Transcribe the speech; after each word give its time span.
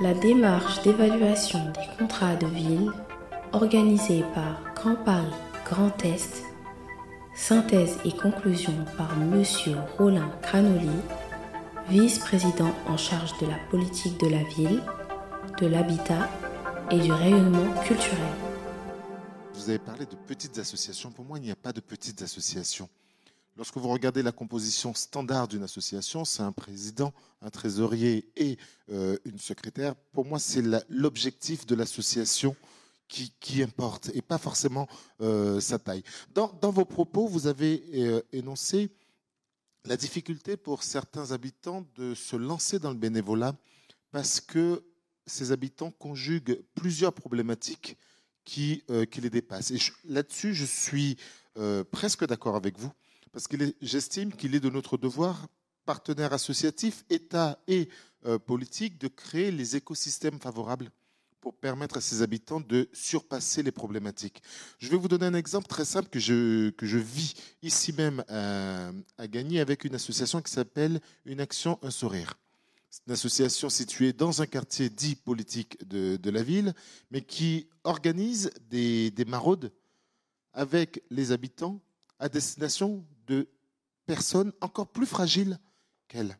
La 0.00 0.14
démarche 0.14 0.82
d'évaluation 0.82 1.58
des 1.72 1.98
contrats 1.98 2.36
de 2.36 2.46
ville, 2.46 2.90
organisée 3.52 4.24
par 4.34 4.62
Grand 4.74 4.94
Paris 4.94 5.26
Grand 5.64 6.04
Est, 6.04 6.44
synthèse 7.34 7.98
et 8.06 8.12
conclusion 8.12 8.72
par 8.96 9.12
M. 9.20 9.44
Roland 9.98 10.30
Cranoli, 10.40 10.88
vice-président 11.90 12.72
en 12.86 12.96
charge 12.96 13.36
de 13.38 13.46
la 13.46 13.58
politique 13.70 14.18
de 14.20 14.28
la 14.28 14.42
ville, 14.44 14.82
de 15.60 15.66
l'habitat 15.66 16.28
et 16.90 16.98
du 17.00 17.12
rayonnement 17.12 17.74
culturel. 17.82 18.18
Vous 19.52 19.68
avez 19.68 19.78
parlé 19.78 20.06
de 20.06 20.16
petites 20.16 20.58
associations. 20.58 21.10
Pour 21.10 21.26
moi, 21.26 21.38
il 21.38 21.44
n'y 21.44 21.50
a 21.50 21.56
pas 21.56 21.72
de 21.72 21.80
petites 21.80 22.22
associations. 22.22 22.88
Lorsque 23.58 23.76
vous 23.76 23.88
regardez 23.88 24.22
la 24.22 24.30
composition 24.30 24.94
standard 24.94 25.48
d'une 25.48 25.64
association, 25.64 26.24
c'est 26.24 26.44
un 26.44 26.52
président, 26.52 27.12
un 27.42 27.50
trésorier 27.50 28.30
et 28.36 28.56
euh, 28.88 29.18
une 29.24 29.40
secrétaire. 29.40 29.96
Pour 30.12 30.24
moi, 30.24 30.38
c'est 30.38 30.62
l'objectif 30.88 31.66
de 31.66 31.74
l'association 31.74 32.54
qui, 33.08 33.60
importe 33.60 34.12
et 34.14 34.22
pas 34.22 34.38
forcément 34.38 34.86
euh, 35.20 35.58
sa 35.58 35.80
taille. 35.80 36.04
Dans, 36.34 36.52
vos 36.70 36.84
propos, 36.84 37.26
vous 37.26 37.48
avez 37.48 37.82
euh, 37.94 38.22
énoncé 38.32 38.92
la 39.86 39.96
difficulté 39.96 40.56
pour 40.56 40.84
certains 40.84 41.32
habitants 41.32 41.84
de 41.96 42.14
se 42.14 42.36
lancer 42.36 42.78
dans 42.78 42.90
le 42.90 42.96
bénévolat 42.96 43.56
parce 44.12 44.40
que 44.40 44.84
ces 45.26 45.50
habitants 45.50 45.90
conjuguent 45.90 46.62
plusieurs 46.76 47.12
problématiques 47.12 47.96
qui, 48.44 48.84
qui 49.10 49.20
les 49.20 49.30
dépassent. 49.30 49.72
Et 49.72 49.78
là-dessus, 50.04 50.54
je 50.54 50.64
suis 50.64 51.16
presque 51.90 52.24
d'accord 52.24 52.56
avec 52.56 52.78
vous 52.78 52.92
parce 53.38 53.46
que 53.46 53.72
j'estime 53.80 54.32
qu'il 54.32 54.56
est 54.56 54.58
de 54.58 54.68
notre 54.68 54.96
devoir, 54.96 55.46
partenaires 55.84 56.32
associatifs, 56.32 57.04
État 57.08 57.62
et 57.68 57.88
euh, 58.26 58.36
politique, 58.36 58.98
de 58.98 59.06
créer 59.06 59.52
les 59.52 59.76
écosystèmes 59.76 60.40
favorables 60.40 60.90
pour 61.40 61.54
permettre 61.54 61.98
à 61.98 62.00
ses 62.00 62.22
habitants 62.22 62.58
de 62.58 62.88
surpasser 62.92 63.62
les 63.62 63.70
problématiques. 63.70 64.42
Je 64.80 64.88
vais 64.88 64.96
vous 64.96 65.06
donner 65.06 65.26
un 65.26 65.34
exemple 65.34 65.68
très 65.68 65.84
simple 65.84 66.08
que 66.08 66.18
je, 66.18 66.70
que 66.70 66.84
je 66.84 66.98
vis 66.98 67.34
ici 67.62 67.92
même 67.92 68.24
à, 68.26 68.90
Gagny 69.28 69.60
avec 69.60 69.84
une 69.84 69.94
association 69.94 70.42
qui 70.42 70.50
s'appelle 70.50 71.00
Une 71.24 71.38
Action, 71.38 71.78
un 71.82 71.92
Sourire. 71.92 72.34
C'est 72.90 73.06
une 73.06 73.12
association 73.12 73.70
située 73.70 74.12
dans 74.12 74.42
un 74.42 74.46
quartier 74.46 74.90
dit 74.90 75.14
politique 75.14 75.78
de, 75.86 76.16
de 76.16 76.30
la 76.30 76.42
ville, 76.42 76.74
mais 77.12 77.20
qui 77.20 77.68
organise 77.84 78.50
des, 78.68 79.12
des 79.12 79.24
maraudes 79.24 79.70
avec 80.54 81.04
les 81.08 81.30
habitants 81.30 81.80
à 82.18 82.28
destination 82.28 83.04
de 83.28 83.48
personnes 84.06 84.52
encore 84.60 84.88
plus 84.88 85.06
fragiles 85.06 85.58
qu'elle. 86.08 86.38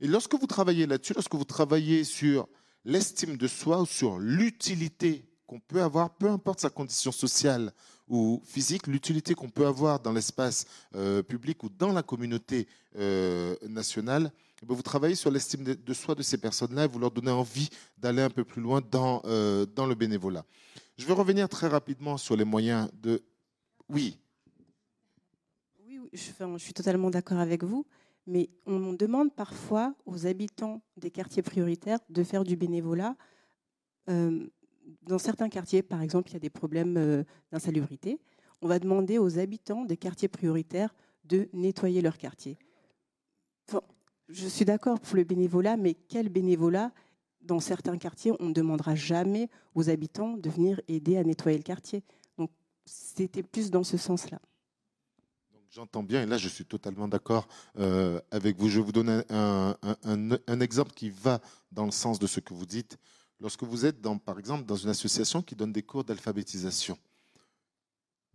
Et 0.00 0.06
lorsque 0.06 0.34
vous 0.34 0.46
travaillez 0.46 0.86
là-dessus, 0.86 1.14
lorsque 1.14 1.34
vous 1.34 1.44
travaillez 1.44 2.04
sur 2.04 2.48
l'estime 2.84 3.36
de 3.36 3.46
soi 3.46 3.80
ou 3.80 3.86
sur 3.86 4.18
l'utilité 4.18 5.24
qu'on 5.46 5.60
peut 5.60 5.82
avoir, 5.82 6.10
peu 6.10 6.28
importe 6.28 6.60
sa 6.60 6.70
condition 6.70 7.12
sociale 7.12 7.72
ou 8.08 8.42
physique, 8.44 8.86
l'utilité 8.86 9.34
qu'on 9.34 9.48
peut 9.48 9.66
avoir 9.66 10.00
dans 10.00 10.12
l'espace 10.12 10.66
euh, 10.94 11.22
public 11.22 11.62
ou 11.62 11.68
dans 11.68 11.92
la 11.92 12.02
communauté 12.02 12.68
euh, 12.96 13.56
nationale, 13.68 14.30
eh 14.62 14.66
ben, 14.66 14.74
vous 14.74 14.82
travaillez 14.82 15.14
sur 15.14 15.30
l'estime 15.30 15.64
de, 15.64 15.94
soi 15.94 16.14
de 16.14 16.22
ces 16.22 16.38
personnes-là 16.38 16.84
et 16.84 16.88
vous 16.88 16.98
leur 16.98 17.10
donnez 17.10 17.30
envie 17.30 17.70
d'aller 17.96 18.22
un 18.22 18.30
peu 18.30 18.44
plus 18.44 18.60
loin 18.60 18.82
dans, 18.90 19.22
euh, 19.24 19.66
dans 19.66 19.86
le 19.86 19.94
bénévolat. 19.94 20.44
Je 20.96 21.06
vais 21.06 21.12
revenir 21.12 21.48
très 21.48 21.68
rapidement 21.68 22.16
sur 22.16 22.36
les 22.36 22.44
moyens 22.44 22.90
de... 22.94 23.22
Oui, 23.88 24.18
je, 26.14 26.58
suis 26.58 26.72
totalement 26.72 27.10
d'accord 27.10 27.38
avec 27.38 27.64
vous, 27.64 27.84
mais 28.26 28.48
on 28.66 28.92
demande 28.92 29.34
parfois 29.34 29.94
aux 30.06 30.26
habitants 30.26 30.80
des 30.96 31.10
quartiers 31.10 31.42
prioritaires 31.42 31.98
de 32.08 32.22
faire 32.22 32.44
du 32.44 32.56
bénévolat. 32.56 33.16
Euh, 34.08 34.46
dans 35.02 35.18
certains 35.18 35.48
quartiers, 35.48 35.82
par 35.82 36.02
exemple, 36.02 36.30
il 36.30 36.34
y 36.34 36.36
a 36.36 36.40
des 36.40 36.50
problèmes 36.50 36.96
euh, 36.96 37.24
d'insalubrité. 37.52 38.18
On 38.62 38.68
va 38.68 38.78
demander 38.78 39.18
aux 39.18 39.38
habitants 39.38 39.84
des 39.84 39.96
quartiers 39.96 40.28
prioritaires 40.28 40.94
de 41.24 41.48
nettoyer 41.52 42.00
leur 42.00 42.16
quartier. 42.16 42.56
je 44.28 44.48
suis 44.48 44.64
d'accord 44.64 45.00
pour 45.00 45.16
le 45.16 45.24
bénévolat, 45.24 45.76
mais 45.76 45.94
quel 45.94 46.28
bénévolat 46.28 46.92
Dans 47.42 47.60
certains 47.60 47.98
quartiers, 47.98 48.32
on 48.40 48.46
ne 48.46 48.54
demandera 48.54 48.94
jamais 48.94 49.50
aux 49.74 49.90
habitants 49.90 50.36
de 50.36 50.48
venir 50.48 50.80
aider 50.88 51.16
à 51.16 51.24
nettoyer 51.24 51.58
le 51.58 51.62
quartier? 51.62 52.02
Donc, 52.38 52.50
c'était 52.86 53.42
plus 53.42 53.70
dans 53.70 53.84
ce 53.84 53.96
sens-là. 53.96 54.40
J'entends 55.74 56.04
bien, 56.04 56.22
et 56.22 56.26
là 56.26 56.38
je 56.38 56.48
suis 56.48 56.64
totalement 56.64 57.08
d'accord 57.08 57.48
euh, 57.80 58.20
avec 58.30 58.56
vous. 58.56 58.68
Je 58.68 58.78
vais 58.78 58.86
vous 58.86 58.92
donner 58.92 59.22
un, 59.28 60.60
exemple 60.60 60.92
qui 60.92 61.10
va 61.10 61.40
dans 61.72 61.84
le 61.84 61.90
sens 61.90 62.20
de 62.20 62.28
ce 62.28 62.38
que 62.38 62.54
vous 62.54 62.64
dites. 62.64 62.96
Lorsque 63.40 63.64
vous 63.64 63.84
êtes, 63.84 64.00
dans, 64.00 64.16
par 64.16 64.38
exemple, 64.38 64.66
dans 64.66 64.76
une 64.76 64.90
association 64.90 65.42
qui 65.42 65.56
donne 65.56 65.72
des 65.72 65.82
cours 65.82 66.04
d'alphabétisation, 66.04 66.96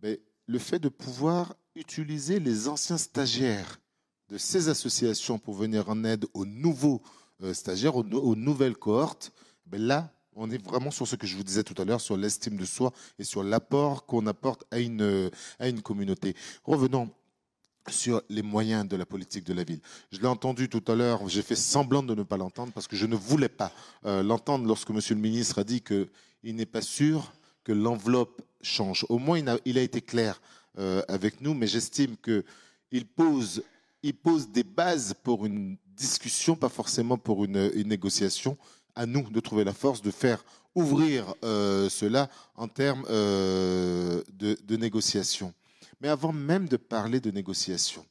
le 0.02 0.58
fait 0.58 0.80
de 0.80 0.90
pouvoir 0.90 1.54
utiliser 1.74 2.40
les 2.40 2.68
anciens 2.68 2.98
stagiaires 2.98 3.80
de 4.28 4.36
ces 4.36 4.68
associations 4.68 5.38
pour 5.38 5.54
venir 5.54 5.88
en 5.88 6.04
aide 6.04 6.26
aux 6.34 6.44
nouveaux 6.44 7.00
euh, 7.42 7.54
stagiaires, 7.54 7.96
aux, 7.96 8.04
aux, 8.04 8.36
nouvelles 8.36 8.76
cohortes, 8.76 9.32
ben 9.64 9.80
là, 9.80 10.12
on 10.34 10.50
est 10.50 10.62
vraiment 10.62 10.90
sur 10.90 11.08
ce 11.08 11.16
que 11.16 11.26
je 11.26 11.38
vous 11.38 11.44
disais 11.44 11.64
tout 11.64 11.80
à 11.80 11.86
l'heure, 11.86 12.02
sur 12.02 12.18
l'estime 12.18 12.58
de 12.58 12.66
soi 12.66 12.92
et 13.18 13.24
sur 13.24 13.42
l'apport 13.42 14.04
qu'on 14.04 14.26
apporte 14.26 14.64
à 14.70 14.78
une, 14.78 15.30
à 15.58 15.68
une 15.68 15.80
communauté. 15.80 16.36
Revenons 16.64 17.10
sur 17.92 18.22
les 18.28 18.42
moyens 18.42 18.86
de 18.86 18.96
la 18.96 19.06
politique 19.06 19.44
de 19.44 19.52
la 19.52 19.64
ville. 19.64 19.80
Je 20.12 20.20
l'ai 20.20 20.26
entendu 20.26 20.68
tout 20.68 20.82
à 20.88 20.94
l'heure, 20.94 21.28
j'ai 21.28 21.42
fait 21.42 21.56
semblant 21.56 22.02
de 22.02 22.14
ne 22.14 22.22
pas 22.22 22.36
l'entendre 22.36 22.72
parce 22.72 22.86
que 22.86 22.96
je 22.96 23.06
ne 23.06 23.16
voulais 23.16 23.48
pas 23.48 23.72
euh, 24.06 24.22
l'entendre 24.22 24.66
lorsque 24.66 24.90
Monsieur 24.90 25.14
le 25.14 25.20
ministre 25.20 25.58
a 25.58 25.64
dit 25.64 25.80
qu'il 25.80 26.08
n'est 26.56 26.66
pas 26.66 26.82
sûr 26.82 27.32
que 27.64 27.72
l'enveloppe 27.72 28.42
change. 28.62 29.06
Au 29.08 29.18
moins, 29.18 29.38
il 29.64 29.78
a, 29.78 29.82
été 29.82 30.00
clair 30.00 30.40
euh, 30.78 31.02
avec 31.08 31.40
nous, 31.40 31.54
mais 31.54 31.66
j'estime 31.66 32.16
qu'il 32.16 33.06
pose, 33.06 33.62
des 34.02 34.64
bases 34.64 35.14
pour 35.22 35.46
une 35.46 35.76
discussion, 35.96 36.56
pas 36.56 36.68
forcément 36.68 37.18
pour 37.18 37.44
une, 37.44 37.70
négociation. 37.84 38.56
À 38.96 39.06
nous 39.06 39.30
de 39.30 39.40
trouver 39.40 39.64
la 39.64 39.72
force 39.72 40.02
de 40.02 40.10
faire 40.10 40.44
ouvrir 40.74 41.34
euh, 41.44 41.88
cela 41.88 42.28
en 42.56 42.68
termes 42.68 43.04
de 43.08 44.76
négociation. 44.76 45.54
Mais 46.00 46.08
avant 46.08 46.32
même 46.32 46.68
de 46.68 46.76
parler 46.76 47.20
de 47.20 47.30
négociation, 47.30 48.06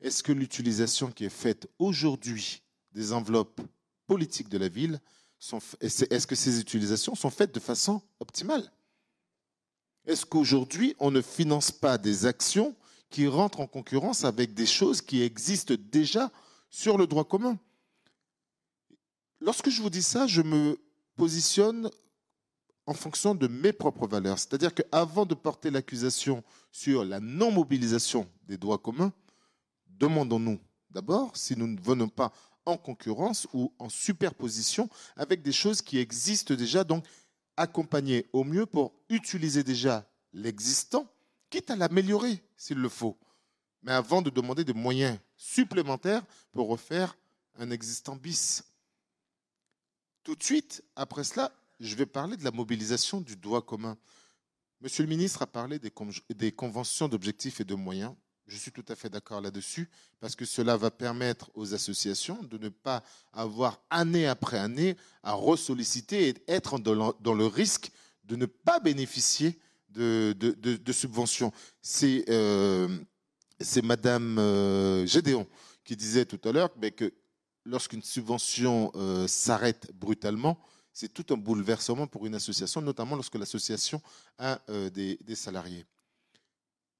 est-ce 0.00 0.22
que 0.22 0.32
l'utilisation 0.32 1.10
qui 1.10 1.24
est 1.24 1.28
faite 1.28 1.68
aujourd'hui 1.78 2.62
des 2.92 3.12
enveloppes 3.12 3.60
politiques 4.06 4.48
de 4.48 4.58
la 4.58 4.68
ville, 4.68 5.00
est-ce 5.80 6.26
que 6.26 6.34
ces 6.34 6.60
utilisations 6.60 7.14
sont 7.14 7.30
faites 7.30 7.54
de 7.54 7.60
façon 7.60 8.02
optimale? 8.18 8.70
Est-ce 10.06 10.26
qu'aujourd'hui, 10.26 10.96
on 10.98 11.10
ne 11.10 11.20
finance 11.20 11.70
pas 11.70 11.98
des 11.98 12.26
actions 12.26 12.74
qui 13.10 13.28
rentrent 13.28 13.60
en 13.60 13.66
concurrence 13.66 14.24
avec 14.24 14.54
des 14.54 14.66
choses 14.66 15.00
qui 15.00 15.22
existent 15.22 15.74
déjà 15.78 16.32
sur 16.70 16.98
le 16.98 17.06
droit 17.06 17.24
commun? 17.24 17.58
Lorsque 19.40 19.70
je 19.70 19.80
vous 19.82 19.90
dis 19.90 20.02
ça, 20.02 20.26
je 20.26 20.42
me 20.42 20.78
positionne 21.16 21.90
en 22.90 22.94
fonction 22.94 23.36
de 23.36 23.46
mes 23.46 23.72
propres 23.72 24.08
valeurs. 24.08 24.36
C'est-à-dire 24.36 24.74
qu'avant 24.74 25.24
de 25.24 25.36
porter 25.36 25.70
l'accusation 25.70 26.42
sur 26.72 27.04
la 27.04 27.20
non-mobilisation 27.20 28.28
des 28.48 28.58
droits 28.58 28.78
communs, 28.78 29.12
demandons-nous 29.86 30.58
d'abord 30.90 31.36
si 31.36 31.56
nous 31.56 31.68
ne 31.68 31.80
venons 31.80 32.08
pas 32.08 32.32
en 32.66 32.76
concurrence 32.76 33.46
ou 33.52 33.72
en 33.78 33.88
superposition 33.88 34.90
avec 35.14 35.40
des 35.40 35.52
choses 35.52 35.82
qui 35.82 35.98
existent 35.98 36.54
déjà, 36.54 36.82
donc 36.82 37.04
accompagner 37.56 38.26
au 38.32 38.42
mieux 38.42 38.66
pour 38.66 38.92
utiliser 39.08 39.62
déjà 39.62 40.04
l'existant, 40.32 41.06
quitte 41.48 41.70
à 41.70 41.76
l'améliorer 41.76 42.42
s'il 42.56 42.78
le 42.78 42.88
faut. 42.88 43.16
Mais 43.82 43.92
avant 43.92 44.20
de 44.20 44.30
demander 44.30 44.64
des 44.64 44.72
moyens 44.72 45.16
supplémentaires 45.36 46.24
pour 46.50 46.68
refaire 46.68 47.16
un 47.56 47.70
existant 47.70 48.16
bis. 48.16 48.64
Tout 50.24 50.34
de 50.34 50.42
suite, 50.42 50.82
après 50.96 51.22
cela, 51.22 51.52
je 51.80 51.94
vais 51.96 52.06
parler 52.06 52.36
de 52.36 52.44
la 52.44 52.50
mobilisation 52.50 53.20
du 53.20 53.36
droit 53.36 53.62
commun. 53.62 53.96
Monsieur 54.82 55.02
le 55.02 55.08
ministre 55.08 55.42
a 55.42 55.46
parlé 55.46 55.78
des, 55.78 56.52
conventions 56.52 57.08
d'objectifs 57.08 57.60
et 57.60 57.64
de 57.64 57.74
moyens. 57.74 58.14
Je 58.46 58.56
suis 58.56 58.72
tout 58.72 58.84
à 58.88 58.96
fait 58.96 59.08
d'accord 59.08 59.40
là-dessus, 59.40 59.88
parce 60.18 60.34
que 60.34 60.44
cela 60.44 60.76
va 60.76 60.90
permettre 60.90 61.50
aux 61.54 61.74
associations 61.74 62.42
de 62.42 62.58
ne 62.58 62.68
pas 62.68 63.02
avoir 63.32 63.80
année 63.90 64.26
après 64.26 64.58
année 64.58 64.96
à 65.22 65.32
ressolliciter 65.32 66.28
et 66.28 66.34
être 66.48 66.78
dans 66.78 67.34
le, 67.34 67.46
risque 67.46 67.90
de 68.24 68.36
ne 68.36 68.46
pas 68.46 68.80
bénéficier 68.80 69.58
de, 69.90 70.92
subventions. 70.92 71.52
C'est 71.80 72.24
euh, 72.28 72.88
Madame 73.82 74.38
euh, 74.38 75.06
Gédéon 75.06 75.46
qui 75.84 75.96
disait 75.96 76.24
tout 76.24 76.40
à 76.48 76.52
l'heure 76.52 76.70
que 76.96 77.12
lorsqu'une 77.64 78.02
subvention 78.02 78.90
euh, 78.94 79.26
s'arrête 79.28 79.90
brutalement, 79.94 80.58
c'est 80.92 81.12
tout 81.12 81.32
un 81.32 81.36
bouleversement 81.36 82.06
pour 82.06 82.26
une 82.26 82.34
association, 82.34 82.80
notamment 82.80 83.16
lorsque 83.16 83.36
l'association 83.36 84.02
a 84.38 84.60
euh, 84.68 84.90
des, 84.90 85.34
salariés. 85.34 85.86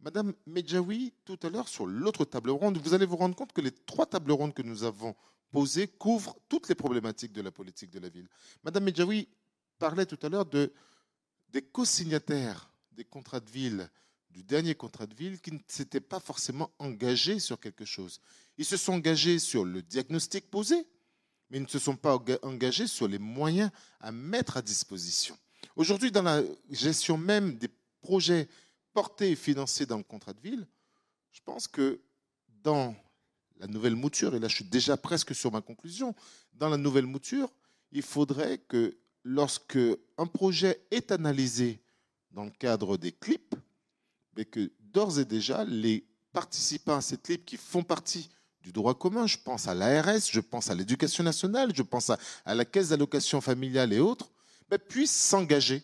Madame 0.00 0.32
Medjaoui, 0.46 1.12
tout 1.25 1.38
à 1.42 1.50
l'heure, 1.50 1.69
sur 1.69 1.87
l'autre 1.87 2.25
table 2.25 2.50
ronde, 2.50 2.78
vous 2.78 2.94
allez 2.94 3.06
vous 3.06 3.16
rendre 3.16 3.34
compte 3.34 3.52
que 3.52 3.60
les 3.60 3.72
trois 3.72 4.06
tables 4.06 4.32
rondes 4.32 4.54
que 4.54 4.62
nous 4.62 4.84
avons 4.84 5.14
posées 5.50 5.88
couvrent 5.88 6.37
toutes 6.48 6.69
les 6.69 6.75
problématiques 6.75 7.32
de 7.32 7.42
la 7.42 7.50
politique 7.50 7.90
de 7.90 7.98
la 7.98 8.08
ville. 8.08 8.28
Madame 8.64 8.84
Medjaoui 8.84 9.28
parlait 9.78 10.06
tout 10.06 10.19
à 10.22 10.28
l'heure 10.28 10.46
de, 10.46 10.72
des 11.50 11.62
co-signataires 11.62 12.70
des 12.92 13.04
contrats 13.04 13.40
de 13.40 13.50
ville, 13.50 13.90
du 14.31 14.42
dernier 14.42 14.75
contrat 14.75 15.06
de 15.06 15.14
ville, 15.14 15.40
qui 15.40 15.52
ne 15.52 15.58
s'étaient 15.66 16.00
pas 16.00 16.20
forcément 16.20 16.70
engagés 16.78 17.40
sur 17.40 17.58
quelque 17.58 17.84
chose. 17.84 18.20
Ils 18.58 18.64
se 18.64 18.76
sont 18.76 18.92
engagés 18.92 19.38
sur 19.38 19.64
le 19.64 19.82
diagnostic 19.82 20.50
posé, 20.50 20.87
mais 21.50 21.58
ils 21.58 21.62
ne 21.62 21.69
se 21.69 21.79
sont 21.79 21.97
pas 21.97 22.19
engagés 22.43 22.87
sur 22.87 23.08
les 23.08 23.19
moyens 23.19 23.70
à 24.00 24.12
mettre 24.12 24.56
à 24.56 24.62
disposition. 24.62 25.37
Aujourd'hui, 25.76 26.11
dans 26.11 26.23
la 26.23 26.43
gestion 26.70 27.19
même 27.19 27.56
des 27.56 27.69
projets 28.02 28.49
portés 28.93 29.32
et 29.32 29.37
financés 29.37 29.87
dans 29.87 29.99
le 29.99 30.02
contrat 30.02 30.32
de 30.32 30.41
ville, 30.41 30.67
je 31.32 31.41
pense 31.44 31.69
que 31.69 32.00
dans 32.62 32.94
la 33.58 33.67
nouvelle 33.67 33.97
mouture, 33.97 34.35
et 34.35 34.38
là 34.38 34.49
je 34.49 34.56
suis 34.56 34.64
déjà 34.64 34.97
presque 34.97 35.35
sur 35.35 35.52
ma 35.52 35.61
conclusion, 35.61 36.14
dans 36.55 36.69
la 36.69 36.76
nouvelle 36.76 37.06
mouture, 37.06 37.50
il 37.93 38.02
faudrait 38.02 38.58
que 38.58 38.97
lorsque 39.25 39.79
un 40.19 40.26
projet 40.26 40.81
est 40.91 41.12
analysé 41.12 41.81
dans 42.31 42.44
le 42.44 42.50
cadre 42.50 42.97
des 42.97 43.12
clips, 43.12 43.55
mais 44.37 44.44
que 44.44 44.70
d'ores 44.81 45.19
et 45.19 45.25
déjà, 45.25 45.64
les 45.64 46.05
participants 46.32 46.97
à 46.97 47.00
ces 47.00 47.19
clips 47.19 47.44
qui 47.44 47.56
font 47.56 47.82
partie 47.82 48.31
du 48.62 48.72
droit 48.72 48.94
commun, 48.94 49.26
je 49.26 49.38
pense 49.38 49.68
à 49.68 49.74
l'ARS, 49.74 50.30
je 50.30 50.40
pense 50.40 50.70
à 50.70 50.74
l'éducation 50.74 51.24
nationale, 51.24 51.72
je 51.74 51.82
pense 51.82 52.10
à, 52.10 52.54
la 52.54 52.64
caisse 52.64 52.90
d'allocation 52.90 53.40
familiale 53.40 53.92
et 53.92 54.00
autres, 54.00 54.30
puissent 54.88 55.16
s'engager 55.16 55.82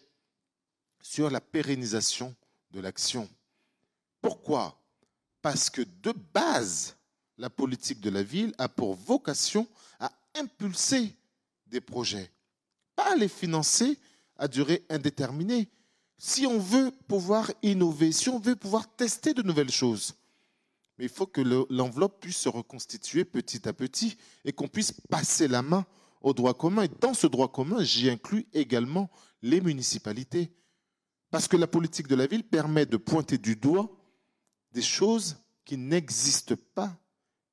sur 1.01 1.31
la 1.31 1.41
pérennisation 1.41 2.35
de 2.71 2.81
l'action. 2.81 3.29
Pourquoi? 4.21 4.81
Parce 5.43 5.71
que 5.71 5.83
de 6.03 6.13
base, 6.35 6.97
la 7.39 7.51
politique 7.51 8.01
de 8.01 8.11
la 8.11 8.23
ville 8.23 8.55
a 8.59 8.69
pour 8.69 8.95
vocation 8.95 9.67
à 9.99 10.13
impulser 10.35 11.13
des 11.67 11.81
projets, 11.81 12.31
pas 12.95 13.13
à 13.13 13.17
les 13.17 13.29
financer 13.29 13.99
à 14.37 14.49
durée 14.49 14.85
indéterminée. 14.89 15.69
Si 16.19 16.47
on 16.47 16.59
veut 16.59 16.91
pouvoir 17.09 17.51
innover, 17.63 18.13
si 18.13 18.29
on 18.29 18.39
veut 18.39 18.57
pouvoir 18.57 18.89
tester 18.97 19.35
de 19.35 19.43
nouvelles 19.43 19.71
choses, 19.71 20.15
mais 20.99 21.05
il 21.05 21.11
faut 21.11 21.27
que 21.27 21.41
l'enveloppe 21.71 22.21
puisse 22.21 22.39
se 22.39 22.49
reconstituer 22.49 23.25
petit 23.25 23.69
à 23.69 23.73
petit 23.73 24.17
et 24.45 24.53
qu'on 24.53 24.69
puisse 24.69 24.93
passer 25.11 25.49
la 25.49 25.63
main 25.63 25.85
au 26.23 26.33
droit 26.33 26.55
commun. 26.55 26.83
Et 26.85 26.91
dans 27.01 27.15
ce 27.15 27.27
droit 27.27 27.53
commun, 27.53 27.83
j'y 27.83 28.09
inclus 28.09 28.47
également 28.53 29.11
les 29.43 29.61
municipalités. 29.61 30.53
Parce 31.31 31.49
que 31.49 31.57
la 31.57 31.67
politique 31.67 32.09
de 32.09 32.15
la 32.15 32.27
ville 32.27 32.45
permet 32.45 32.87
de 32.87 32.97
pointer 32.97 33.37
du 33.37 33.57
doigt 33.57 33.91
des 34.73 34.83
choses 34.83 35.37
qui 35.65 35.77
n'existent 35.77 36.55
pas, 36.75 36.97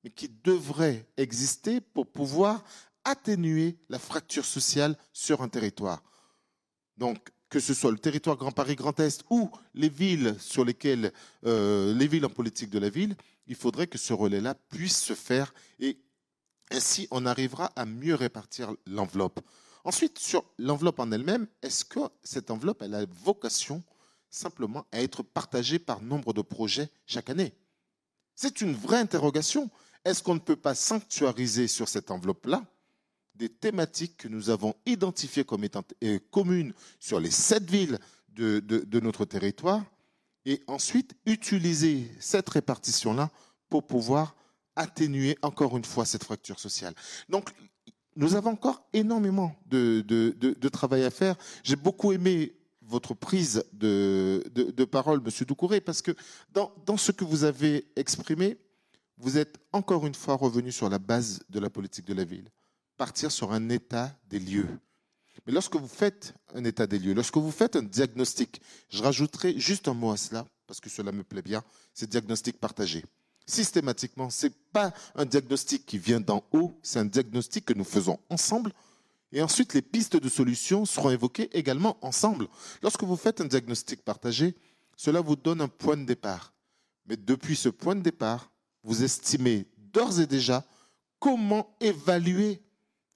mais 0.03 0.09
qui 0.09 0.29
devraient 0.29 1.07
exister 1.17 1.81
pour 1.81 2.07
pouvoir 2.07 2.63
atténuer 3.03 3.77
la 3.89 3.99
fracture 3.99 4.45
sociale 4.45 4.97
sur 5.11 5.41
un 5.41 5.49
territoire. 5.49 6.01
Donc, 6.97 7.29
que 7.49 7.59
ce 7.59 7.73
soit 7.73 7.91
le 7.91 7.99
territoire 7.99 8.35
Grand 8.37 8.51
Paris 8.51 8.75
Grand 8.75 8.99
Est 8.99 9.23
ou 9.29 9.51
les 9.73 9.89
villes 9.89 10.35
sur 10.39 10.65
lesquelles, 10.65 11.11
euh, 11.45 11.93
les 11.93 12.07
villes 12.07 12.25
en 12.25 12.29
politique 12.29 12.69
de 12.69 12.79
la 12.79 12.89
ville, 12.89 13.15
il 13.47 13.55
faudrait 13.55 13.87
que 13.87 13.97
ce 13.97 14.13
relais-là 14.13 14.55
puisse 14.69 15.01
se 15.01 15.13
faire 15.13 15.53
et 15.79 15.97
ainsi 16.71 17.07
on 17.11 17.25
arrivera 17.25 17.71
à 17.75 17.85
mieux 17.85 18.15
répartir 18.15 18.73
l'enveloppe. 18.85 19.41
Ensuite, 19.83 20.17
sur 20.17 20.45
l'enveloppe 20.57 20.99
en 20.99 21.11
elle-même, 21.11 21.47
est-ce 21.61 21.83
que 21.83 21.99
cette 22.23 22.51
enveloppe 22.51 22.81
elle 22.81 22.95
a 22.95 23.05
vocation 23.05 23.83
simplement 24.29 24.85
à 24.91 25.01
être 25.01 25.23
partagée 25.23 25.77
par 25.77 26.01
nombre 26.01 26.33
de 26.33 26.41
projets 26.41 26.89
chaque 27.05 27.29
année? 27.29 27.53
C'est 28.35 28.61
une 28.61 28.73
vraie 28.73 28.99
interrogation. 28.99 29.69
Est-ce 30.05 30.23
qu'on 30.23 30.35
ne 30.35 30.39
peut 30.39 30.55
pas 30.55 30.73
sanctuariser 30.73 31.67
sur 31.67 31.87
cette 31.89 32.11
enveloppe-là 32.11 32.65
des 33.35 33.49
thématiques 33.49 34.17
que 34.17 34.27
nous 34.27 34.49
avons 34.49 34.75
identifiées 34.85 35.43
comme 35.43 35.63
étant 35.63 35.83
euh, 36.03 36.19
communes 36.31 36.73
sur 36.99 37.19
les 37.19 37.31
sept 37.31 37.69
villes 37.69 37.99
de, 38.29 38.59
de 38.59 38.99
notre 38.99 39.25
territoire 39.25 39.83
et 40.45 40.61
ensuite 40.67 41.15
utiliser 41.25 42.11
cette 42.19 42.49
répartition-là 42.49 43.29
pour 43.69 43.87
pouvoir 43.87 44.35
atténuer 44.75 45.37
encore 45.41 45.77
une 45.77 45.85
fois 45.85 46.05
cette 46.05 46.23
fracture 46.23 46.59
sociale. 46.59 46.93
Donc, 47.29 47.49
nous 48.15 48.35
avons 48.35 48.51
encore 48.51 48.85
énormément 48.93 49.55
de, 49.65 50.69
travail 50.69 51.03
à 51.03 51.09
faire. 51.09 51.35
J'ai 51.63 51.75
beaucoup 51.75 52.11
aimé 52.11 52.53
votre 52.81 53.13
prise 53.13 53.63
de, 53.73 54.85
parole, 54.85 55.21
Monsieur 55.21 55.45
Doucouré, 55.45 55.81
parce 55.81 56.01
que 56.01 56.11
dans, 56.53 56.97
ce 56.97 57.11
que 57.11 57.23
vous 57.23 57.43
avez 57.43 57.87
exprimé, 57.95 58.57
vous 59.17 59.37
êtes 59.37 59.57
encore 59.71 60.05
une 60.05 60.15
fois 60.15 60.35
revenu 60.35 60.71
sur 60.71 60.89
la 60.89 60.99
base 60.99 61.41
de 61.49 61.59
la 61.59 61.69
politique 61.69 62.05
de 62.05 62.13
la 62.13 62.23
ville, 62.23 62.49
partir 62.97 63.31
sur 63.31 63.51
un 63.51 63.69
état 63.69 64.15
des 64.29 64.39
lieux. 64.39 64.67
Mais 65.45 65.53
lorsque 65.53 65.75
vous 65.75 65.87
faites 65.87 66.33
un 66.53 66.63
état 66.63 66.87
des 66.87 66.99
lieux, 66.99 67.13
lorsque 67.13 67.37
vous 67.37 67.51
faites 67.51 67.75
un 67.75 67.83
diagnostic, 67.83 68.61
je 68.89 69.03
rajouterai 69.03 69.59
juste 69.59 69.87
un 69.87 69.93
mot 69.93 70.11
à 70.11 70.17
cela, 70.17 70.45
parce 70.67 70.79
que 70.79 70.89
cela 70.89 71.11
me 71.11 71.23
plaît 71.23 71.41
bien, 71.41 71.63
c'est 71.93 72.09
diagnostic 72.09 72.59
partagé. 72.59 73.03
Systématiquement, 73.45 74.29
ce 74.29 74.47
n'est 74.47 74.53
pas 74.71 74.93
un 75.15 75.25
diagnostic 75.25 75.85
qui 75.85 75.97
vient 75.97 76.21
d'en 76.21 76.43
haut, 76.53 76.79
c'est 76.81 76.99
un 76.99 77.05
diagnostic 77.05 77.65
que 77.65 77.73
nous 77.73 77.83
faisons 77.83 78.19
ensemble. 78.29 78.71
Et 79.33 79.41
ensuite, 79.41 79.73
les 79.73 79.81
pistes 79.81 80.15
de 80.15 80.29
solutions 80.29 80.85
seront 80.85 81.09
évoquées 81.09 81.49
également 81.57 81.97
ensemble. 82.01 82.47
Lorsque 82.81 83.03
vous 83.03 83.17
faites 83.17 83.41
un 83.41 83.45
diagnostic 83.45 84.01
partagé, 84.03 84.55
cela 84.95 85.19
vous 85.19 85.35
donne 85.35 85.59
un 85.59 85.67
point 85.67 85.97
de 85.97 86.05
départ. 86.05 86.53
Mais 87.05 87.17
depuis 87.17 87.57
ce 87.57 87.67
point 87.67 87.95
de 87.95 88.01
départ, 88.01 88.49
vous 88.83 89.03
estimez 89.03 89.67
d'ores 89.77 90.19
et 90.19 90.27
déjà 90.27 90.63
comment 91.19 91.75
évaluer 91.81 92.61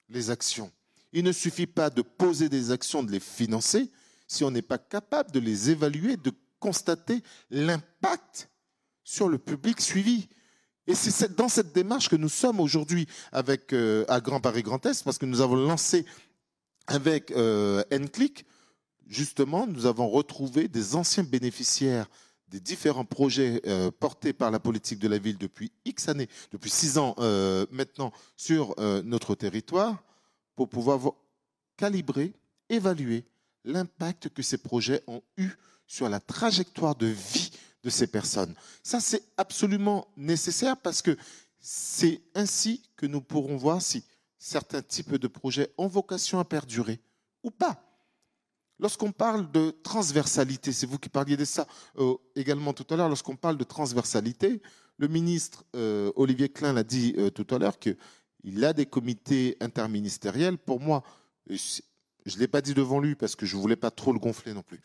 les 0.08 0.30
actions. 0.30 0.70
Il 1.12 1.24
ne 1.24 1.32
suffit 1.32 1.66
pas 1.66 1.90
de 1.90 2.02
poser 2.02 2.48
des 2.48 2.70
actions, 2.70 3.02
de 3.02 3.10
les 3.10 3.20
financer, 3.20 3.90
si 4.26 4.44
on 4.44 4.50
n'est 4.50 4.62
pas 4.62 4.78
capable 4.78 5.30
de 5.30 5.40
les 5.40 5.70
évaluer, 5.70 6.16
de 6.16 6.32
constater 6.60 7.22
l'impact 7.50 8.50
sur 9.04 9.28
le 9.28 9.38
public 9.38 9.80
suivi. 9.80 10.28
Et 10.86 10.94
c'est 10.94 11.34
dans 11.34 11.48
cette 11.48 11.74
démarche 11.74 12.08
que 12.08 12.16
nous 12.16 12.28
sommes 12.28 12.60
aujourd'hui 12.60 13.06
avec 13.32 13.72
euh, 13.72 14.04
à 14.08 14.20
Grand 14.20 14.40
Paris 14.40 14.62
Grand 14.62 14.84
Est, 14.86 15.04
parce 15.04 15.18
que 15.18 15.26
nous 15.26 15.40
avons 15.40 15.56
lancé 15.56 16.06
avec 16.88 17.30
euh, 17.30 17.84
justement, 19.06 19.66
nous 19.66 19.86
avons 19.86 20.08
retrouvé 20.08 20.68
des 20.68 20.96
anciens 20.96 21.24
bénéficiaires 21.24 22.06
des 22.48 22.60
différents 22.60 23.04
projets 23.04 23.60
euh, 23.66 23.90
portés 23.90 24.32
par 24.32 24.50
la 24.50 24.58
politique 24.58 24.98
de 24.98 25.08
la 25.08 25.18
ville 25.18 25.36
depuis 25.36 25.70
X 25.84 26.08
années, 26.08 26.28
depuis 26.50 26.70
six 26.70 26.96
ans 26.96 27.14
euh, 27.18 27.66
maintenant 27.70 28.10
sur 28.36 28.74
notre 29.04 29.34
territoire, 29.34 30.02
pour 30.58 30.68
pouvoir 30.68 31.12
calibrer, 31.76 32.32
évaluer 32.68 33.24
l'impact 33.64 34.30
que 34.30 34.42
ces 34.42 34.58
projets 34.58 35.04
ont 35.06 35.22
eu 35.36 35.50
sur 35.86 36.08
la 36.08 36.18
trajectoire 36.18 36.96
de 36.96 37.06
vie 37.06 37.52
de 37.84 37.90
ces 37.90 38.08
personnes. 38.08 38.56
Ça, 38.82 38.98
c'est 38.98 39.22
absolument 39.36 40.08
nécessaire 40.16 40.76
parce 40.76 41.00
que 41.00 41.16
c'est 41.60 42.20
ainsi 42.34 42.82
que 42.96 43.06
nous 43.06 43.20
pourrons 43.20 43.56
voir 43.56 43.80
si 43.80 44.02
certains 44.36 44.82
types 44.82 45.14
de 45.14 45.28
projets 45.28 45.72
ont 45.78 45.86
vocation 45.86 46.40
à 46.40 46.44
perdurer 46.44 46.98
ou 47.44 47.52
pas. 47.52 47.80
Lorsqu'on 48.80 49.12
parle 49.12 49.48
de 49.52 49.70
transversalité, 49.84 50.72
c'est 50.72 50.86
vous 50.86 50.98
qui 50.98 51.08
parliez 51.08 51.36
de 51.36 51.44
ça 51.44 51.68
euh, 51.98 52.16
également 52.34 52.72
tout 52.72 52.86
à 52.92 52.96
l'heure, 52.96 53.08
lorsqu'on 53.08 53.36
parle 53.36 53.58
de 53.58 53.64
transversalité, 53.64 54.60
le 54.96 55.06
ministre 55.06 55.64
euh, 55.76 56.10
Olivier 56.16 56.48
Klein 56.48 56.72
l'a 56.72 56.82
dit 56.82 57.14
euh, 57.16 57.30
tout 57.30 57.46
à 57.54 57.58
l'heure 57.58 57.78
qu'il 58.40 58.64
a 58.64 58.72
des 58.72 58.86
comités 58.86 59.56
interministériels. 59.60 60.58
Pour 60.58 60.80
moi, 60.80 61.02
je 61.48 61.80
ne 62.26 62.38
l'ai 62.38 62.48
pas 62.48 62.60
dit 62.60 62.74
devant 62.74 63.00
lui 63.00 63.14
parce 63.14 63.36
que 63.36 63.46
je 63.46 63.56
ne 63.56 63.60
voulais 63.60 63.76
pas 63.76 63.90
trop 63.90 64.12
le 64.12 64.18
gonfler 64.18 64.54
non 64.54 64.62
plus. 64.62 64.80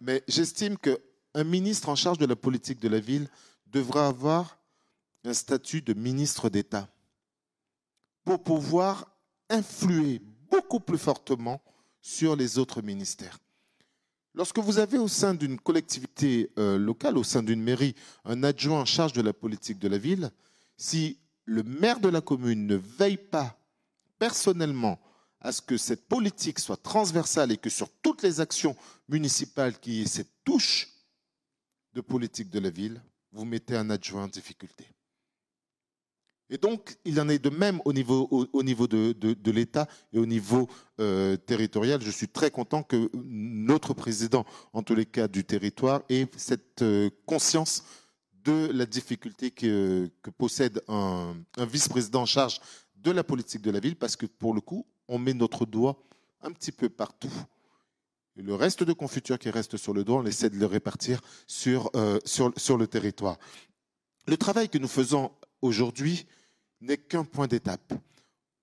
mais 0.00 0.22
j'estime 0.28 0.76
que 0.78 1.00
un 1.34 1.44
ministre 1.44 1.88
en 1.88 1.94
charge 1.94 2.18
de 2.18 2.26
la 2.26 2.36
politique 2.36 2.80
de 2.80 2.88
la 2.88 3.00
ville 3.00 3.28
devra 3.66 4.06
avoir 4.08 4.58
un 5.24 5.34
statut 5.34 5.82
de 5.82 5.94
ministre 5.94 6.48
d'État 6.48 6.88
pour 8.24 8.42
pouvoir 8.42 9.06
influer 9.50 10.20
beaucoup 10.50 10.80
plus 10.80 10.98
fortement 10.98 11.62
sur 12.00 12.36
les 12.36 12.58
autres 12.58 12.82
ministères. 12.82 13.38
Lorsque 14.34 14.58
vous 14.58 14.78
avez 14.78 14.98
au 14.98 15.08
sein 15.08 15.34
d'une 15.34 15.58
collectivité 15.58 16.50
euh, 16.58 16.78
locale, 16.78 17.18
au 17.18 17.24
sein 17.24 17.42
d'une 17.42 17.62
mairie, 17.62 17.94
un 18.24 18.42
adjoint 18.44 18.80
en 18.80 18.84
charge 18.84 19.12
de 19.12 19.22
la 19.22 19.32
politique 19.32 19.78
de 19.78 19.88
la 19.88 19.98
ville, 19.98 20.30
si 20.76 21.18
le 21.48 21.62
maire 21.62 21.98
de 21.98 22.08
la 22.08 22.20
commune 22.20 22.66
ne 22.66 22.76
veille 22.76 23.16
pas 23.16 23.58
personnellement 24.18 25.00
à 25.40 25.50
ce 25.50 25.62
que 25.62 25.78
cette 25.78 26.06
politique 26.06 26.58
soit 26.58 26.82
transversale 26.82 27.52
et 27.52 27.56
que 27.56 27.70
sur 27.70 27.88
toutes 28.02 28.22
les 28.22 28.40
actions 28.40 28.76
municipales 29.08 29.78
qui 29.78 30.02
y 30.02 30.08
cette 30.08 30.44
touche, 30.44 30.88
de 31.94 32.02
politique 32.02 32.50
de 32.50 32.60
la 32.60 32.70
ville, 32.70 33.02
vous 33.32 33.46
mettez 33.46 33.74
un 33.74 33.88
adjoint 33.90 34.24
en 34.24 34.28
difficulté. 34.28 34.86
Et 36.50 36.58
donc, 36.58 36.96
il 37.04 37.20
en 37.20 37.28
est 37.28 37.38
de 37.38 37.50
même 37.50 37.80
au 37.84 37.92
niveau, 37.92 38.28
au, 38.30 38.62
niveau 38.62 38.86
de, 38.86 39.12
de, 39.12 39.50
l'État 39.50 39.88
et 40.12 40.18
au 40.18 40.26
niveau 40.26 40.68
euh, 41.00 41.36
territorial. 41.36 42.00
Je 42.00 42.10
suis 42.10 42.28
très 42.28 42.50
content 42.50 42.82
que 42.82 43.10
notre 43.14 43.94
président, 43.94 44.46
en 44.72 44.82
tous 44.82 44.94
les 44.94 45.06
cas 45.06 45.28
du 45.28 45.44
territoire, 45.44 46.02
ait 46.08 46.26
cette 46.36 46.82
euh, 46.82 47.10
conscience 47.26 47.84
de 48.44 48.70
la 48.72 48.86
difficulté 48.86 49.50
que, 49.50 50.10
possède 50.36 50.82
un, 50.88 51.34
un 51.56 51.66
vice-président 51.66 52.22
en 52.22 52.26
charge 52.26 52.60
de 52.96 53.10
la 53.10 53.24
politique 53.24 53.62
de 53.62 53.70
la 53.70 53.80
ville 53.80 53.96
parce 53.96 54.16
que 54.16 54.26
pour 54.26 54.54
le 54.54 54.60
coup, 54.60 54.86
on 55.08 55.18
met 55.18 55.34
notre 55.34 55.66
doigt 55.66 56.02
un 56.42 56.52
petit 56.52 56.72
peu 56.72 56.88
partout. 56.88 57.32
Et 58.36 58.42
le 58.42 58.54
reste 58.54 58.84
de 58.84 58.92
confiture 58.92 59.38
qui 59.38 59.50
reste 59.50 59.76
sur 59.76 59.92
le 59.92 60.04
doigt, 60.04 60.20
on 60.20 60.26
essaie 60.26 60.50
de 60.50 60.56
le 60.56 60.66
répartir 60.66 61.20
sur, 61.46 61.90
euh, 61.96 62.20
sur, 62.24 62.52
sur 62.56 62.76
le 62.76 62.86
territoire. 62.86 63.36
Le 64.26 64.36
travail 64.36 64.68
que 64.68 64.78
nous 64.78 64.88
faisons 64.88 65.32
aujourd'hui 65.60 66.26
n'est 66.80 66.98
qu'un 66.98 67.24
point 67.24 67.48
d'étape. 67.48 67.94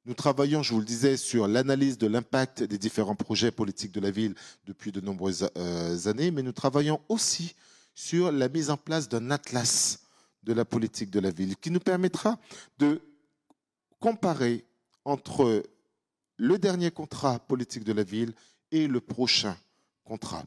Nous 0.06 0.14
travaillons, 0.14 0.62
je 0.62 0.74
vous 0.74 0.80
le 0.80 0.86
disais, 0.86 1.18
sur 1.18 1.48
l'analyse 1.48 1.98
de 1.98 2.08
l'impact 2.08 2.64
des 2.64 2.78
différents 2.78 3.16
projets 3.16 3.52
politiques 3.52 3.92
de 3.92 4.00
la 4.00 4.12
ville 4.12 4.36
depuis 4.66 4.92
de 4.92 5.02
nombreuses 5.02 5.50
euh, 5.58 5.98
années, 6.08 6.32
mais 6.32 6.44
nous 6.44 6.52
travaillons 6.52 7.02
aussi 7.10 7.56
sur 7.96 8.32
la 8.32 8.50
mise 8.50 8.70
en 8.70 8.78
place 8.78 9.10
d'un 9.10 9.32
atlas 9.32 10.00
de 10.44 10.54
la 10.54 10.66
politique 10.66 11.10
de 11.10 11.20
la 11.20 11.32
ville 11.32 11.56
qui 11.56 11.72
nous 11.72 11.80
permettra 11.80 12.38
de 12.78 13.02
comparer 14.00 14.66
entre 15.06 15.64
le 16.38 16.60
dernier 16.60 16.92
contrat 16.92 17.40
politique 17.40 17.84
de 17.84 17.94
la 17.94 18.04
ville 18.04 18.34
et 18.72 18.88
le 18.88 19.00
prochain 19.00 19.58
contrat. 20.04 20.44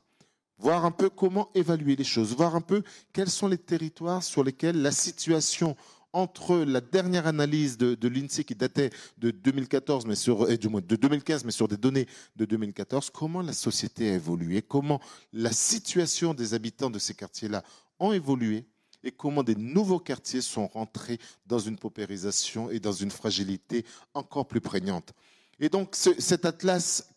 Voir 0.58 0.84
un 0.84 0.90
peu 0.90 1.08
comment 1.08 1.50
évaluer 1.54 1.96
les 1.96 2.04
choses, 2.04 2.34
voir 2.34 2.54
un 2.54 2.60
peu 2.60 2.82
quels 3.12 3.30
sont 3.30 3.48
les 3.48 3.58
territoires 3.58 4.22
sur 4.22 4.44
lesquels 4.44 4.82
la 4.82 4.92
situation 4.92 5.76
entre 6.12 6.56
la 6.56 6.80
dernière 6.80 7.26
analyse 7.26 7.76
de, 7.76 8.08
l'INSEE 8.08 8.44
qui 8.44 8.54
datait 8.54 8.90
de 9.18 9.30
2014, 9.30 10.06
mais 10.06 10.14
sur, 10.14 10.46
du 10.58 10.68
moins 10.68 10.80
de 10.80 10.96
2015, 10.96 11.44
mais 11.44 11.50
sur 11.50 11.68
des 11.68 11.76
données 11.76 12.06
de 12.36 12.44
2014, 12.44 13.10
comment 13.10 13.42
la 13.42 13.52
société 13.52 14.10
a 14.10 14.14
évolué, 14.14 14.62
comment 14.62 15.00
la 15.32 15.52
situation 15.52 16.34
des 16.34 16.54
habitants 16.54 16.90
de 16.90 16.98
ces 16.98 17.14
quartiers-là 17.14 17.62
ont 17.98 18.12
évolué 18.12 18.64
et 19.04 19.12
comment 19.12 19.42
des 19.42 19.54
nouveaux 19.54 20.00
quartiers 20.00 20.40
sont 20.40 20.66
rentrés 20.66 21.18
dans 21.46 21.58
une 21.58 21.78
paupérisation 21.78 22.70
et 22.70 22.80
dans 22.80 22.92
une 22.92 23.10
fragilité 23.10 23.84
encore 24.14 24.46
plus 24.46 24.60
prégnante. 24.60 25.12
Et 25.60 25.68
donc, 25.68 25.96
cet 25.96 26.44
atlas 26.44 27.08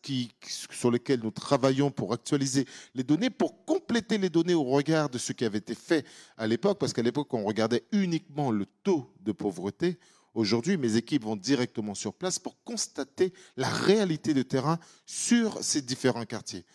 sur 0.72 0.90
lequel 0.90 1.20
nous 1.22 1.32
travaillons 1.32 1.92
pour 1.92 2.12
actualiser 2.12 2.66
les 2.96 3.04
données, 3.04 3.30
pour 3.30 3.66
compléter 3.66 4.18
les 4.18 4.30
données 4.30 4.56
au 4.56 4.64
regard 4.64 5.10
de 5.10 5.20
ce 5.20 5.32
qui 5.32 5.46
avait 5.46 5.60
été 5.60 5.76
fait 5.76 6.06
à 6.38 6.48
l'époque, 6.48 6.80
parce 6.80 6.92
qu'à 6.92 7.04
l'époque, 7.04 7.32
on 7.34 7.46
regardait 7.46 7.84
uniquement 7.92 8.50
le 8.50 8.66
taux 8.66 9.14
de 9.22 9.32
pauvreté. 9.32 10.00
Aujourd'hui, 10.34 10.78
mes 10.78 10.96
équipes 10.96 11.24
vont 11.24 11.36
directement 11.36 11.94
sur 11.94 12.14
place 12.14 12.40
pour 12.40 12.64
constater 12.64 13.32
la 13.58 13.70
réalité 13.70 14.34
de 14.34 14.42
terrain 14.42 14.80
sur 15.06 15.64
ces 15.64 15.84
différents 15.84 16.26
quartiers. 16.26 16.66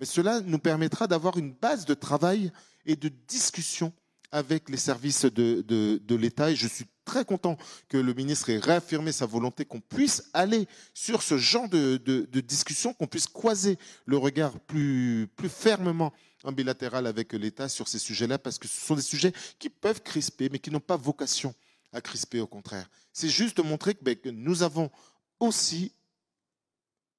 Mais 0.00 0.06
cela 0.06 0.40
nous 0.40 0.58
permettra 0.58 1.06
d'avoir 1.06 1.38
une 1.38 1.52
base 1.52 1.86
de 1.86 1.94
travail 1.94 2.52
et 2.84 2.96
de 2.96 3.08
discussion 3.08 3.92
avec 4.34 4.68
les 4.68 4.76
services 4.76 5.26
de, 5.26 6.16
l'État 6.16 6.50
et 6.50 6.56
je 6.56 6.66
suis 6.66 6.86
très 7.04 7.24
content 7.24 7.56
que 7.88 7.96
le 7.96 8.12
ministre 8.14 8.50
ait 8.50 8.58
réaffirmé 8.58 9.12
sa 9.12 9.26
volonté 9.26 9.64
qu'on 9.64 9.80
puisse 9.80 10.28
aller 10.32 10.66
sur 10.92 11.22
ce 11.22 11.38
genre 11.38 11.68
de, 11.68 12.40
discussion, 12.40 12.92
qu'on 12.94 13.06
puisse 13.06 13.28
croiser 13.28 13.78
le 14.06 14.16
regard 14.16 14.58
plus, 14.58 15.30
fermement 15.48 16.12
en 16.42 16.50
bilatéral 16.50 17.06
avec 17.06 17.32
l'État 17.32 17.68
sur 17.68 17.86
ces 17.86 18.00
sujets-là, 18.00 18.38
parce 18.38 18.58
que 18.58 18.66
ce 18.66 18.80
sont 18.80 18.96
des 18.96 19.02
sujets 19.02 19.32
qui 19.60 19.70
peuvent 19.70 20.02
crisper, 20.02 20.48
mais 20.50 20.58
qui 20.58 20.72
n'ont 20.72 20.80
pas 20.80 20.96
vocation 20.96 21.54
à 21.92 22.00
crisper, 22.00 22.40
au 22.40 22.48
contraire. 22.48 22.90
C'est 23.12 23.28
juste 23.28 23.58
de 23.58 23.62
montrer 23.62 23.94
que, 23.94 24.02
ben, 24.02 24.16
que 24.16 24.30
nous 24.30 24.64
avons 24.64 24.90
aussi 25.38 25.92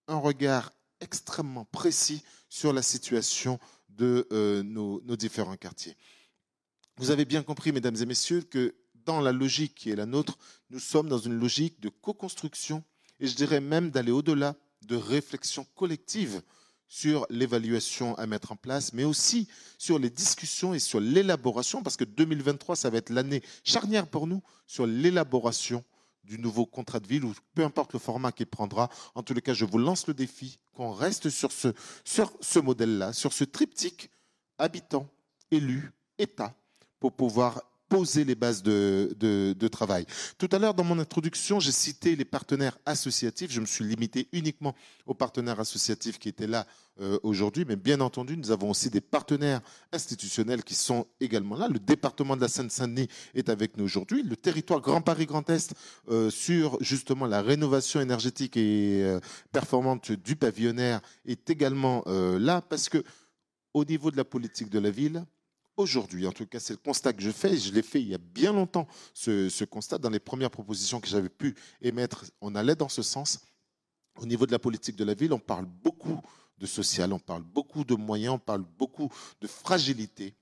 un 0.10 0.17
regard 0.17 0.74
extrêmement 1.00 1.63
précis 1.63 2.24
sur 2.50 2.74
la 2.74 2.81
situation 2.81 3.57
de 3.88 4.27
euh, 4.34 4.63
nos 4.63 5.15
différents 5.15 5.55
quartiers. 5.55 5.95
Vous 6.98 7.12
avez 7.12 7.25
bien 7.25 7.44
compris, 7.44 7.74
mesdames 7.74 7.98
et 8.02 8.06
messieurs, 8.06 8.42
que 8.42 8.74
dans 9.06 9.20
la 9.20 9.34
logique 9.34 9.75
qui 9.75 9.92
est 9.92 9.96
la 9.96 10.06
nôtre, 10.06 10.38
nous 10.70 10.80
sommes 10.80 11.10
dans 11.10 11.18
une 11.18 11.38
logique 11.38 11.82
de 11.82 11.90
co-construction 11.90 12.84
et 13.20 13.28
je 13.28 13.36
dirais 13.36 13.60
même 13.60 13.92
d'aller 13.92 14.12
au-delà 14.12 14.56
de 14.82 14.96
réflexion 14.96 15.66
collective 15.75 16.42
sur 16.88 17.25
l'évaluation 17.30 18.16
à 18.18 18.28
mettre 18.28 18.52
en 18.52 18.56
place, 18.56 18.94
mais 18.94 19.04
aussi 19.04 19.48
sur 19.78 20.00
les 20.00 20.10
discussions 20.10 20.74
et 20.74 20.80
sur 20.80 21.00
l'élaboration, 21.00 21.84
parce 21.84 21.98
que 21.98 22.04
2023, 22.04 22.75
ça 22.75 22.90
va 22.90 22.98
être 22.98 23.10
l'année 23.10 23.42
charnière 23.64 24.08
pour 24.08 24.28
nous 24.28 24.42
sur 24.66 24.86
l'élaboration 24.86 25.84
du 26.24 26.40
nouveau 26.40 26.66
contrat 26.66 27.00
de 27.00 27.08
ville, 27.08 27.25
ou 27.25 27.34
peu 27.54 27.64
importe 27.64 27.94
le 27.94 28.00
format 28.00 28.32
qu'il 28.32 28.48
prendra. 28.48 28.90
En 29.16 29.24
tous 29.24 29.34
les 29.34 29.42
cas, 29.42 29.54
je 29.54 29.66
vous 29.66 29.78
lance 29.78 30.08
le 30.08 30.14
défi 30.14 30.60
qu'on 30.74 30.92
reste 30.92 31.30
sur 31.30 31.52
ce, 31.52 31.70
sur 32.04 32.32
ce 32.40 32.60
modèle-là, 32.60 33.14
sur 33.14 33.34
ce 33.34 33.44
triptyque 33.44 34.10
habitant, 34.58 35.10
élu, 35.52 35.92
État, 36.18 36.56
pour 37.06 37.14
pouvoir 37.14 37.62
poser 37.88 38.24
les 38.24 38.34
bases 38.34 38.64
de, 38.64 39.68
travail. 39.68 40.08
Tout 40.40 40.50
à 40.52 40.58
l'heure, 40.58 40.74
dans 40.74 40.84
mon 40.84 40.98
introduction, 40.98 41.60
j'ai 41.60 41.72
cité 41.72 42.16
les 42.16 42.26
partenaires 42.26 42.80
associatifs. 42.84 43.52
Je 43.52 43.62
me 43.62 43.68
suis 43.68 43.86
limité 43.86 44.28
uniquement 44.32 44.74
aux 45.06 45.14
partenaires 45.14 45.60
associatifs 45.60 46.18
qui 46.18 46.30
étaient 46.30 46.48
là 46.48 46.66
euh, 47.00 47.20
aujourd'hui, 47.22 47.64
mais 47.68 47.76
bien 47.76 48.02
entendu, 48.02 48.38
nous 48.38 48.50
avons 48.50 48.72
aussi 48.72 48.90
des 48.90 49.02
partenaires 49.02 49.62
institutionnels 49.92 50.64
qui 50.64 50.74
sont 50.74 51.06
également 51.20 51.56
là. 51.56 51.68
Le 51.68 51.78
département 51.78 52.36
de 52.36 52.42
la 52.42 52.48
Seine-Saint-Denis 52.48 53.08
est 53.36 53.50
avec 53.50 53.78
nous 53.78 53.86
aujourd'hui. 53.86 54.24
Le 54.24 54.36
territoire 54.36 54.82
Grand 54.82 55.02
Paris 55.02 55.28
Grand 55.28 55.48
Est 55.52 55.76
euh, 56.10 56.32
sur 56.32 56.82
justement 56.82 57.28
la 57.28 57.44
rénovation 57.44 58.02
énergétique 58.02 58.58
et 58.58 59.04
euh, 59.04 59.20
performante 59.52 60.12
du 60.12 60.36
pavillonnaire 60.36 61.02
est 61.28 61.48
également 61.52 62.04
là 62.08 62.62
parce 62.62 62.90
que 62.90 63.04
au 63.76 63.86
niveau 63.86 64.10
de 64.10 64.18
la 64.18 64.24
politique 64.24 64.70
de 64.70 64.80
la 64.80 64.90
ville, 64.90 65.24
aujourd'hui, 65.77 66.27
en 66.27 66.32
tout 66.32 66.46
cas 66.46 66.60
c'est 66.60 66.74
le 66.74 66.79
constat 66.79 67.13
que 67.13 67.22
je 67.22 67.32
fais, 67.32 67.58
je 67.58 67.72
l'ai 67.72 67.82
fait 67.82 68.01
il 68.01 68.10
y 68.10 68.15
a 68.15 68.20
bien 68.20 68.53
longtemps, 68.53 68.88
ce, 69.13 69.63
constat, 69.63 69.98
dans 69.98 70.10
les 70.10 70.20
premières 70.20 70.51
propositions 70.51 71.00
que 71.00 71.08
j'avais 71.08 71.29
pu 71.29 71.55
émettre, 71.82 72.25
on 72.41 72.55
allait 72.55 72.75
dans 72.75 72.89
ce 72.89 73.01
sens. 73.01 73.39
Au 74.17 74.25
niveau 74.25 74.46
de 74.46 74.51
la 74.51 74.60
politique 74.60 74.96
de 74.96 75.03
la 75.03 75.13
ville, 75.13 75.34
on 75.34 75.39
parle 75.39 75.65
beaucoup 75.65 76.22
de 76.58 76.65
social, 76.65 77.12
on 77.12 77.20
parle 77.20 77.44
beaucoup 77.44 77.84
de 77.84 77.96
moyens, 77.96 78.36
on 78.36 78.39
parle 78.39 78.63
beaucoup 78.77 79.12
de 79.41 79.48
fragilité. 79.48 80.34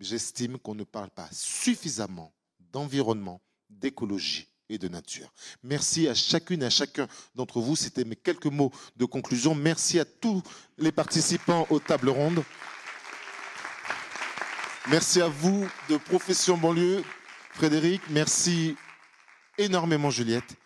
J'estime 0.00 0.58
qu'on 0.58 0.74
ne 0.74 0.82
parle 0.82 1.10
pas 1.10 1.28
suffisamment 1.30 2.32
d'environnement, 2.72 3.40
d'écologie 3.68 4.48
et 4.68 4.78
de 4.78 4.88
nature. 4.88 5.32
Merci 5.62 6.08
à 6.08 6.14
chacune 6.14 6.62
et 6.62 6.66
à 6.66 6.70
chacun 6.70 7.06
d'entre 7.34 7.60
vous. 7.60 7.76
C'était 7.76 8.04
mes 8.04 8.16
quelques 8.16 8.46
mots 8.46 8.72
de 8.96 9.04
conclusion. 9.04 9.54
Merci 9.54 10.00
à 10.00 10.04
tous 10.04 10.42
les 10.78 10.92
participants 10.92 11.66
aux 11.70 11.80
tables 11.80 12.10
rondes. 12.10 12.42
Merci 14.90 15.20
à 15.20 15.28
vous 15.28 15.68
de 15.88 15.96
Profession 15.98 16.56
Banlieue, 16.56 17.04
Frédéric. 17.52 18.02
Merci 18.10 18.74
énormément, 19.56 20.10
Juliette, 20.10 20.56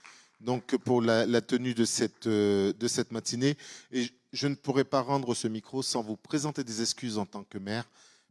donc 0.40 0.76
pour 0.78 1.02
la, 1.02 1.42
tenue 1.42 1.74
de 1.74 1.84
cette, 1.84 2.26
euh, 2.26 2.72
de 2.72 2.88
matinée. 3.10 3.58
Et 3.92 4.08
je 4.32 4.46
ne 4.46 4.54
pourrais 4.54 4.84
pas 4.84 5.02
rendre 5.02 5.34
ce 5.34 5.46
micro 5.46 5.82
sans 5.82 6.02
vous 6.02 6.16
présenter 6.16 6.64
des 6.64 6.80
excuses 6.80 7.18
en 7.18 7.26
tant 7.26 7.44
que 7.44 7.58
maire, 7.58 7.84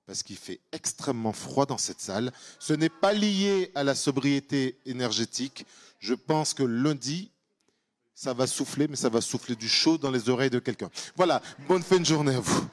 parce 0.08 0.24
qu'il 0.24 0.38
fait 0.38 0.62
extrêmement 0.72 1.32
froid 1.32 1.68
dans 1.68 1.78
cette 1.78 2.02
salle. 2.02 2.32
Ce 2.58 2.74
n'est 2.74 2.90
pas 2.90 3.14
lié 3.14 3.72
à 3.76 3.84
la 3.84 3.94
sobriété 3.94 4.80
énergétique. 4.88 5.64
Je 6.00 6.16
pense 6.16 6.56
que 6.56 6.64
lundi, 6.64 7.30
ça 8.16 8.34
va 8.34 8.48
souffler, 8.48 8.88
mais 8.88 8.96
ça 8.96 9.10
va 9.10 9.22
souffler 9.22 9.56
du 9.56 9.70
chaud 9.70 10.00
dans 10.00 10.10
les 10.10 10.28
oreilles 10.28 10.50
de 10.50 10.58
quelqu'un. 10.58 10.90
Voilà, 11.16 11.40
bonne 11.68 11.84
fin 11.84 12.00
de 12.00 12.06
journée 12.06 12.34
à 12.34 12.40
vous. 12.40 12.68